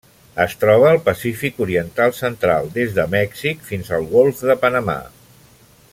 [0.43, 5.01] Es troba al Pacífic oriental central: des de Mèxic fins al Golf de Panamà.